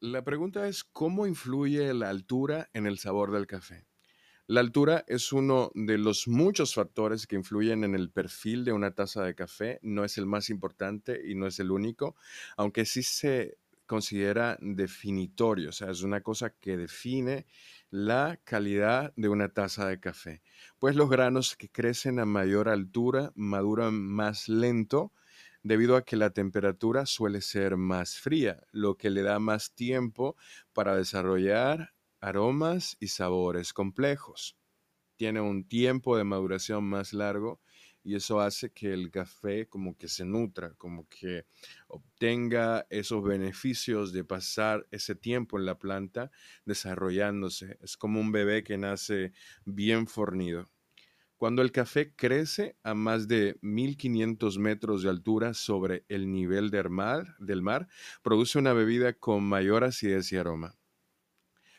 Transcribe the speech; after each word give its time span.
La 0.00 0.22
pregunta 0.22 0.68
es, 0.68 0.84
¿cómo 0.84 1.26
influye 1.26 1.92
la 1.92 2.08
altura 2.08 2.70
en 2.72 2.86
el 2.86 2.98
sabor 2.98 3.32
del 3.32 3.48
café? 3.48 3.88
La 4.46 4.60
altura 4.60 5.04
es 5.08 5.32
uno 5.32 5.72
de 5.74 5.98
los 5.98 6.28
muchos 6.28 6.74
factores 6.74 7.26
que 7.26 7.34
influyen 7.34 7.82
en 7.82 7.96
el 7.96 8.08
perfil 8.08 8.64
de 8.64 8.72
una 8.72 8.94
taza 8.94 9.24
de 9.24 9.34
café. 9.34 9.80
No 9.82 10.04
es 10.04 10.16
el 10.16 10.26
más 10.26 10.50
importante 10.50 11.20
y 11.28 11.34
no 11.34 11.48
es 11.48 11.58
el 11.58 11.72
único, 11.72 12.14
aunque 12.56 12.84
sí 12.84 13.02
se 13.02 13.58
considera 13.86 14.56
definitorio, 14.60 15.70
o 15.70 15.72
sea, 15.72 15.90
es 15.90 16.02
una 16.02 16.20
cosa 16.20 16.50
que 16.50 16.76
define 16.76 17.46
la 17.90 18.38
calidad 18.44 19.12
de 19.16 19.28
una 19.28 19.48
taza 19.48 19.88
de 19.88 19.98
café. 19.98 20.42
Pues 20.78 20.94
los 20.94 21.10
granos 21.10 21.56
que 21.56 21.70
crecen 21.70 22.20
a 22.20 22.24
mayor 22.24 22.68
altura 22.68 23.32
maduran 23.34 23.94
más 23.94 24.48
lento 24.48 25.12
debido 25.62 25.96
a 25.96 26.04
que 26.04 26.16
la 26.16 26.30
temperatura 26.30 27.06
suele 27.06 27.40
ser 27.40 27.76
más 27.76 28.18
fría, 28.18 28.66
lo 28.72 28.96
que 28.96 29.10
le 29.10 29.22
da 29.22 29.38
más 29.38 29.74
tiempo 29.74 30.36
para 30.72 30.96
desarrollar 30.96 31.94
aromas 32.20 32.96
y 33.00 33.08
sabores 33.08 33.72
complejos. 33.72 34.56
Tiene 35.16 35.40
un 35.40 35.66
tiempo 35.68 36.16
de 36.16 36.24
maduración 36.24 36.84
más 36.84 37.12
largo 37.12 37.60
y 38.04 38.14
eso 38.14 38.40
hace 38.40 38.72
que 38.72 38.92
el 38.92 39.10
café 39.10 39.68
como 39.68 39.96
que 39.96 40.08
se 40.08 40.24
nutra, 40.24 40.74
como 40.74 41.08
que 41.08 41.46
obtenga 41.88 42.86
esos 42.90 43.22
beneficios 43.22 44.12
de 44.12 44.24
pasar 44.24 44.86
ese 44.90 45.14
tiempo 45.14 45.58
en 45.58 45.66
la 45.66 45.78
planta 45.78 46.30
desarrollándose. 46.64 47.78
Es 47.82 47.96
como 47.96 48.20
un 48.20 48.32
bebé 48.32 48.62
que 48.64 48.78
nace 48.78 49.32
bien 49.64 50.06
fornido. 50.06 50.70
Cuando 51.38 51.62
el 51.62 51.70
café 51.70 52.16
crece 52.16 52.76
a 52.82 52.94
más 52.94 53.28
de 53.28 53.60
1500 53.62 54.58
metros 54.58 55.04
de 55.04 55.08
altura 55.08 55.54
sobre 55.54 56.04
el 56.08 56.32
nivel 56.32 56.70
del 56.70 56.90
mar, 56.90 57.36
del 57.38 57.62
mar, 57.62 57.86
produce 58.22 58.58
una 58.58 58.72
bebida 58.72 59.12
con 59.12 59.44
mayor 59.44 59.84
acidez 59.84 60.32
y 60.32 60.36
aroma. 60.36 60.74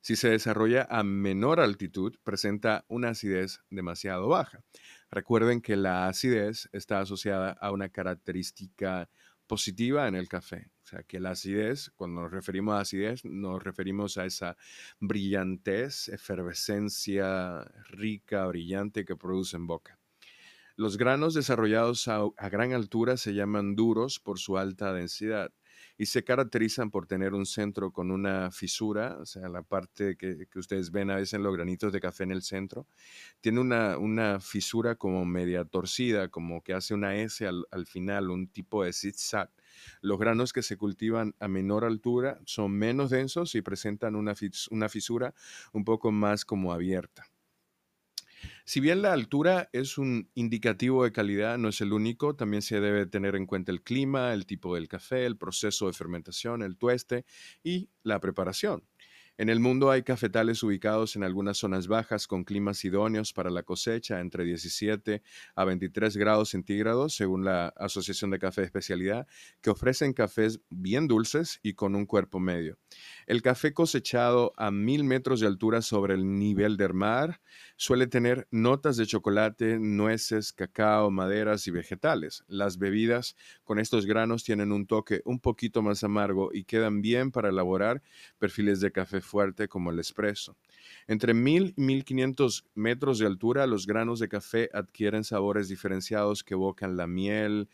Si 0.00 0.16
se 0.16 0.30
desarrolla 0.30 0.88
a 0.88 1.02
menor 1.02 1.60
altitud, 1.60 2.16
presenta 2.24 2.86
una 2.88 3.10
acidez 3.10 3.60
demasiado 3.68 4.26
baja. 4.26 4.64
Recuerden 5.10 5.60
que 5.60 5.76
la 5.76 6.08
acidez 6.08 6.70
está 6.72 7.00
asociada 7.00 7.50
a 7.50 7.72
una 7.72 7.90
característica 7.90 9.10
positiva 9.52 10.08
en 10.08 10.14
el 10.14 10.30
café. 10.30 10.70
O 10.82 10.86
sea, 10.86 11.02
que 11.02 11.20
la 11.20 11.32
acidez, 11.32 11.90
cuando 11.94 12.22
nos 12.22 12.30
referimos 12.30 12.74
a 12.74 12.80
acidez, 12.80 13.22
nos 13.22 13.62
referimos 13.62 14.16
a 14.16 14.24
esa 14.24 14.56
brillantez, 14.98 16.08
efervescencia 16.08 17.62
rica, 17.90 18.46
brillante 18.46 19.04
que 19.04 19.14
produce 19.14 19.58
en 19.58 19.66
boca. 19.66 19.98
Los 20.74 20.96
granos 20.96 21.34
desarrollados 21.34 22.08
a, 22.08 22.22
a 22.34 22.48
gran 22.48 22.72
altura 22.72 23.18
se 23.18 23.34
llaman 23.34 23.76
duros 23.76 24.20
por 24.20 24.38
su 24.38 24.56
alta 24.56 24.94
densidad 24.94 25.52
y 25.98 26.06
se 26.06 26.24
caracterizan 26.24 26.90
por 26.90 27.06
tener 27.06 27.34
un 27.34 27.46
centro 27.46 27.92
con 27.92 28.10
una 28.10 28.50
fisura, 28.50 29.18
o 29.20 29.26
sea, 29.26 29.48
la 29.48 29.62
parte 29.62 30.16
que, 30.16 30.46
ustedes 30.54 30.90
ven 30.90 31.10
a 31.10 31.16
veces 31.16 31.34
en 31.34 31.42
los 31.42 31.54
granitos 31.54 31.92
de 31.92 32.00
café 32.00 32.24
en 32.24 32.32
el 32.32 32.42
centro, 32.42 32.86
tiene 33.40 33.60
una, 33.60 33.98
una 33.98 34.40
fisura 34.40 34.96
como 34.96 35.24
media 35.24 35.64
torcida, 35.64 36.28
como 36.28 36.62
que 36.62 36.74
hace 36.74 36.94
una 36.94 37.16
S 37.16 37.46
al, 37.46 37.66
al 37.70 37.86
final, 37.86 38.30
un 38.30 38.48
tipo 38.48 38.84
de 38.84 38.92
zigzag. 38.92 39.50
Los 40.00 40.18
granos 40.18 40.52
que 40.52 40.62
se 40.62 40.76
cultivan 40.76 41.34
a 41.40 41.48
menor 41.48 41.84
altura 41.84 42.40
son 42.44 42.72
menos 42.72 43.10
densos 43.10 43.54
y 43.54 43.62
presentan 43.62 44.16
una, 44.16 44.34
una 44.70 44.88
fisura 44.88 45.34
un 45.72 45.84
poco 45.84 46.12
más 46.12 46.44
como 46.44 46.72
abierta. 46.72 47.31
Si 48.64 48.80
bien 48.80 49.02
la 49.02 49.12
altura 49.12 49.68
es 49.72 49.98
un 49.98 50.30
indicativo 50.34 51.04
de 51.04 51.12
calidad, 51.12 51.58
no 51.58 51.68
es 51.68 51.80
el 51.80 51.92
único, 51.92 52.36
también 52.36 52.62
se 52.62 52.80
debe 52.80 53.06
tener 53.06 53.36
en 53.36 53.46
cuenta 53.46 53.72
el 53.72 53.82
clima, 53.82 54.32
el 54.32 54.46
tipo 54.46 54.74
del 54.74 54.88
café, 54.88 55.26
el 55.26 55.36
proceso 55.36 55.86
de 55.86 55.92
fermentación, 55.92 56.62
el 56.62 56.76
tueste 56.76 57.24
y 57.62 57.90
la 58.02 58.20
preparación. 58.20 58.84
En 59.38 59.48
el 59.48 59.60
mundo 59.60 59.90
hay 59.90 60.02
cafetales 60.02 60.62
ubicados 60.62 61.16
en 61.16 61.24
algunas 61.24 61.56
zonas 61.56 61.88
bajas 61.88 62.26
con 62.26 62.44
climas 62.44 62.84
idóneos 62.84 63.32
para 63.32 63.48
la 63.48 63.62
cosecha 63.62 64.20
entre 64.20 64.44
17 64.44 65.22
a 65.54 65.64
23 65.64 66.18
grados 66.18 66.50
centígrados, 66.50 67.14
según 67.14 67.42
la 67.44 67.68
Asociación 67.76 68.30
de 68.30 68.38
Café 68.38 68.60
de 68.60 68.66
Especialidad, 68.66 69.26
que 69.62 69.70
ofrecen 69.70 70.12
cafés 70.12 70.60
bien 70.68 71.08
dulces 71.08 71.60
y 71.62 71.72
con 71.72 71.94
un 71.94 72.04
cuerpo 72.04 72.40
medio. 72.40 72.78
El 73.26 73.40
café 73.40 73.72
cosechado 73.72 74.52
a 74.58 74.70
mil 74.70 75.02
metros 75.02 75.40
de 75.40 75.46
altura 75.46 75.80
sobre 75.80 76.12
el 76.12 76.38
nivel 76.38 76.76
del 76.76 76.92
mar 76.92 77.40
suele 77.76 78.06
tener 78.06 78.46
notas 78.50 78.96
de 78.96 79.06
chocolate, 79.06 79.78
nueces, 79.78 80.52
cacao, 80.52 81.10
maderas 81.10 81.66
y 81.66 81.70
vegetales. 81.70 82.44
Las 82.48 82.78
bebidas 82.78 83.36
con 83.64 83.78
estos 83.78 84.06
granos 84.06 84.44
tienen 84.44 84.72
un 84.72 84.86
toque 84.86 85.22
un 85.24 85.40
poquito 85.40 85.82
más 85.82 86.04
amargo 86.04 86.50
y 86.52 86.64
quedan 86.64 87.02
bien 87.02 87.30
para 87.30 87.48
elaborar 87.48 88.02
perfiles 88.38 88.80
de 88.80 88.92
café 88.92 89.20
fuerte 89.20 89.68
como 89.68 89.90
el 89.90 89.98
espresso. 89.98 90.56
Entre 91.06 91.34
1000 91.34 91.74
y 91.76 91.82
1500 91.82 92.66
metros 92.74 93.18
de 93.18 93.26
altura, 93.26 93.66
los 93.66 93.86
granos 93.86 94.18
de 94.18 94.28
café 94.28 94.70
adquieren 94.72 95.24
sabores 95.24 95.68
diferenciados 95.68 96.44
que 96.44 96.54
evocan 96.54 96.96
la 96.96 97.06
miel, 97.06 97.68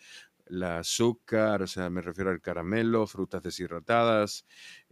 la 0.47 0.79
azúcar, 0.79 1.63
o 1.63 1.67
sea, 1.67 1.91
me 1.91 2.01
refiero 2.01 2.31
al 2.31 2.41
caramelo, 2.41 3.07
frutas 3.07 3.43
deshidratadas, 3.43 4.47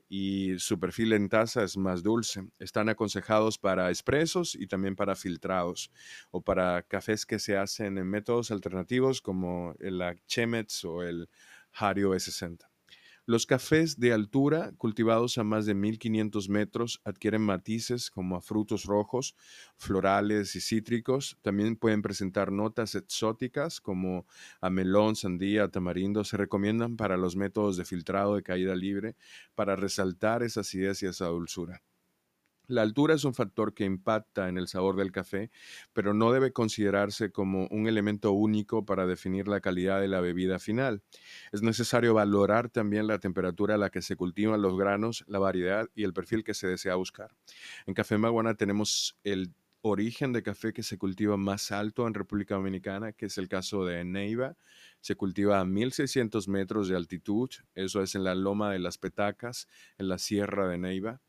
y 0.09 0.59
su 0.59 0.78
perfil 0.78 1.12
en 1.12 1.28
taza 1.28 1.65
es 1.65 1.77
más 1.77 2.03
dulce. 2.03 2.49
Están 2.59 2.89
aconsejados 2.89 3.59
para 3.59 3.89
expresos 3.91 4.55
y 4.55 4.67
también 4.67 4.97
para 4.97 5.17
filtrados 5.17 5.91
o 6.31 6.43
para 6.43 6.83
cafés 6.83 7.27
que 7.27 7.39
se 7.39 7.56
hacen 7.56 7.99
en 7.99 8.09
métodos 8.09 8.50
alternativos 8.50 9.21
como 9.21 9.75
el 9.81 10.03
Chemex 10.27 10.84
o 10.84 11.03
el 11.03 11.28
Hario 11.72 12.15
E60. 12.15 12.75
Los 13.28 13.44
cafés 13.44 13.98
de 13.98 14.12
altura, 14.12 14.72
cultivados 14.78 15.37
a 15.37 15.42
más 15.42 15.66
de 15.66 15.75
1500 15.75 16.48
metros, 16.48 17.00
adquieren 17.04 17.42
matices 17.42 18.09
como 18.09 18.37
a 18.37 18.41
frutos 18.41 18.84
rojos, 18.84 19.34
florales 19.76 20.54
y 20.54 20.60
cítricos. 20.60 21.36
También 21.42 21.75
pueden 21.75 22.03
presentar 22.03 22.53
notas 22.53 22.94
exóticas 22.94 23.81
como 23.81 24.26
a 24.60 24.70
melón, 24.70 25.16
sandía, 25.16 25.69
tamarindo. 25.69 26.22
Se 26.22 26.36
recomiendan 26.36 26.97
para 26.97 27.16
los 27.16 27.34
métodos 27.34 27.76
de 27.76 27.84
filtrado 27.84 28.36
de 28.36 28.44
caída 28.44 28.76
libre 28.76 29.16
para 29.56 29.75
resaltar 29.75 30.44
esa 30.44 30.60
acidez 30.60 31.03
y 31.03 31.06
esa 31.06 31.26
dulzura. 31.26 31.82
La 32.69 32.82
altura 32.82 33.15
es 33.15 33.25
un 33.25 33.34
factor 33.34 33.75
que 33.75 33.84
impacta 33.84 34.49
en 34.49 34.59
el 34.59 34.66
sabor 34.66 34.97
del 34.97 35.12
café, 35.12 35.50
pero 35.93 36.15
no 36.15 36.32
debe 36.32 36.53
considerarse 36.53 37.31
como 37.31 37.69
un 37.71 37.87
elemento 37.87 38.32
único 38.32 38.84
para 38.84 39.06
definir 39.06 39.47
la 39.47 39.60
calidad 39.60 40.00
de 40.00 40.09
la 40.09 40.21
bebida 40.21 40.59
final. 40.59 41.03
Es 41.53 41.62
necesario 41.62 42.15
valorar 42.15 42.69
también 42.69 43.06
la 43.06 43.19
temperatura 43.19 43.77
a 43.77 43.78
la 43.78 43.91
que 43.91 44.03
se 44.03 44.16
cultivan 44.16 44.62
los 44.62 44.77
granos, 44.77 45.25
la 45.28 45.38
variedad 45.38 45.88
y 45.94 46.04
el 46.04 46.12
perfil 46.12 46.43
que 46.43 46.54
se 46.54 46.66
desea 46.66 46.97
buscar. 46.97 47.37
En 47.87 47.94
Café 47.94 48.19
Maguana 48.19 48.54
tenemos 48.54 49.16
el 49.22 49.53
origen 49.83 50.33
de 50.33 50.43
café 50.43 50.72
que 50.72 50.83
se 50.83 50.98
cultiva 50.98 51.37
más 51.37 51.71
alto 51.71 52.06
en 52.06 52.15
República 52.15 52.56
Dominicana, 52.56 53.12
que 53.12 53.27
es 53.27 53.38
el 53.38 53.48
caso 53.48 53.84
de 53.84 54.04
Neiva. 54.04 54.56
Se 55.00 55.15
cultiva 55.15 55.60
a 55.60 55.65
1600 55.65 56.48
metros 56.48 56.88
de 56.88 56.97
altitud, 56.97 57.48
eso 57.75 58.03
es 58.03 58.15
en 58.15 58.25
la 58.25 58.34
Loma 58.34 58.72
de 58.72 58.78
las 58.78 58.98
Petacas, 58.98 59.69
en 59.98 60.09
la 60.09 60.19
Sierra 60.19 60.69
de 60.69 60.78
Neiva. 60.78 61.21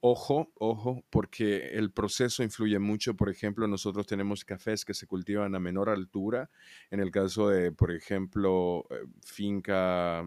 Ojo, 0.00 0.50
ojo, 0.58 1.04
porque 1.10 1.68
el 1.78 1.92
proceso 1.92 2.42
influye 2.42 2.80
mucho. 2.80 3.14
Por 3.14 3.30
ejemplo, 3.30 3.68
nosotros 3.68 4.06
tenemos 4.06 4.44
cafés 4.44 4.84
que 4.84 4.94
se 4.94 5.06
cultivan 5.06 5.54
a 5.54 5.60
menor 5.60 5.90
altura. 5.90 6.50
En 6.90 6.98
el 6.98 7.12
caso 7.12 7.48
de, 7.50 7.70
por 7.70 7.92
ejemplo, 7.92 8.86
eh, 8.90 9.06
finca 9.24 10.24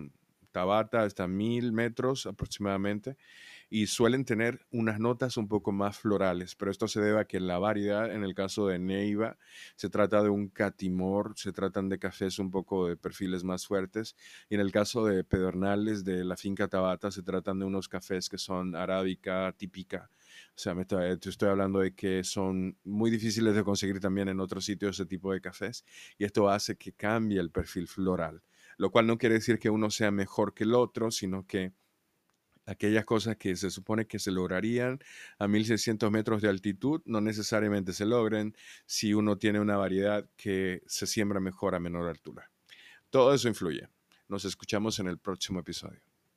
Tabata, 0.51 1.03
hasta 1.03 1.27
mil 1.27 1.71
metros 1.71 2.25
aproximadamente 2.25 3.17
y 3.69 3.87
suelen 3.87 4.25
tener 4.25 4.65
unas 4.71 4.99
notas 4.99 5.37
un 5.37 5.47
poco 5.47 5.71
más 5.71 5.97
florales, 5.97 6.55
pero 6.55 6.71
esto 6.71 6.87
se 6.87 7.01
debe 7.01 7.19
a 7.19 7.25
que 7.25 7.39
la 7.39 7.59
variedad, 7.59 8.11
en 8.11 8.23
el 8.23 8.33
caso 8.33 8.67
de 8.67 8.79
Neiva, 8.79 9.38
se 9.75 9.89
trata 9.89 10.23
de 10.23 10.29
un 10.29 10.49
catimor, 10.49 11.33
se 11.35 11.51
tratan 11.53 11.88
de 11.88 11.99
cafés 11.99 12.39
un 12.39 12.49
poco 12.49 12.88
de 12.88 12.97
perfiles 12.97 13.43
más 13.43 13.67
fuertes, 13.67 14.15
y 14.49 14.55
en 14.55 14.61
el 14.61 14.71
caso 14.71 15.05
de 15.05 15.23
Pedernales, 15.23 16.03
de 16.03 16.25
la 16.25 16.35
finca 16.35 16.67
Tabata, 16.67 17.11
se 17.11 17.21
tratan 17.21 17.59
de 17.59 17.65
unos 17.65 17.88
cafés 17.88 18.27
que 18.27 18.38
son 18.38 18.75
arábica 18.75 19.53
típica. 19.57 20.09
O 20.56 20.62
sea, 20.62 20.74
me 20.74 20.81
estoy, 20.81 21.50
hablando 21.50 21.79
de 21.79 21.94
que 21.94 22.24
son 22.24 22.77
muy 22.83 23.12
difíciles 23.12 23.56
de 23.56 23.63
conseguir 23.63 24.00
también 24.00 24.29
en 24.29 24.39
otros 24.39 24.65
sitios 24.65 24.95
ese 25.00 25.06
tipo 25.06 25.31
de 25.31 25.41
cafés, 25.41 25.85
y 26.18 26.25
esto 26.25 26.50
hace 26.50 26.75
que 26.75 26.94
cambie 26.94 27.39
el 27.39 27.51
perfil 27.51 27.88
floral, 27.88 28.41
lo 28.79 28.91
cual 28.91 29.05
no 29.05 29.17
quiere 29.17 29.35
decir 29.35 29.59
que 29.59 29.69
uno 29.69 29.91
sea 29.91 30.09
mejor 30.09 30.53
que 30.53 30.63
el 30.63 30.73
otro, 30.73 31.11
sino 31.11 31.45
que 31.45 31.73
aquellas 32.65 33.03
cosas 33.03 33.35
que 33.35 33.55
se 33.57 33.69
supone 33.69 34.07
que 34.07 34.19
se 34.19 34.31
lograrían 34.31 34.99
a 35.37 35.49
1600 35.49 36.09
metros 36.09 36.41
de 36.41 36.47
altitud 36.47 37.01
no 37.05 37.19
necesariamente 37.19 37.91
se 37.91 38.05
logren 38.05 38.55
si 38.85 39.13
uno 39.13 39.37
tiene 39.37 39.59
una 39.59 39.75
variedad 39.75 40.29
que 40.37 40.81
se 40.87 41.07
siembra 41.07 41.41
mejor 41.41 41.75
a 41.75 41.79
menor 41.79 42.07
altura. 42.07 42.51
Todo 43.09 43.33
eso 43.33 43.49
influye. 43.49 43.89
Nos 44.29 44.45
escuchamos 44.45 44.97
en 44.99 45.07
el 45.07 45.17
próximo 45.17 45.59
episodio. 45.59 46.08